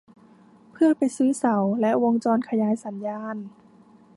[0.71, 3.35] เพื่อไปซื้อเสาและวงจรขยายสัญญาณ